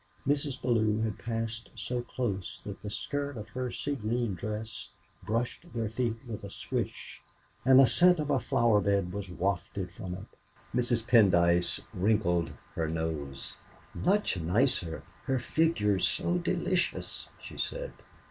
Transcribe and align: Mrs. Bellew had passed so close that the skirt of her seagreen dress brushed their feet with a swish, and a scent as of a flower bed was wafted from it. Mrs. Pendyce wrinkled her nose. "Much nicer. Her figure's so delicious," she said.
Mrs. 0.25 0.59
Bellew 0.59 0.99
had 1.03 1.19
passed 1.19 1.69
so 1.75 2.01
close 2.01 2.59
that 2.65 2.81
the 2.81 2.89
skirt 2.89 3.37
of 3.37 3.49
her 3.49 3.69
seagreen 3.69 4.33
dress 4.33 4.89
brushed 5.21 5.71
their 5.75 5.89
feet 5.89 6.15
with 6.25 6.43
a 6.43 6.49
swish, 6.49 7.21
and 7.65 7.79
a 7.79 7.85
scent 7.85 8.15
as 8.17 8.21
of 8.21 8.31
a 8.31 8.39
flower 8.39 8.81
bed 8.81 9.13
was 9.13 9.29
wafted 9.29 9.93
from 9.93 10.15
it. 10.15 10.25
Mrs. 10.73 11.05
Pendyce 11.07 11.81
wrinkled 11.93 12.49
her 12.73 12.87
nose. 12.89 13.57
"Much 13.93 14.37
nicer. 14.39 15.03
Her 15.25 15.37
figure's 15.37 16.07
so 16.07 16.39
delicious," 16.39 17.29
she 17.39 17.59
said. 17.59 17.93